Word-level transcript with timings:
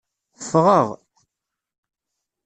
Ffɣeɣ. 0.45 0.87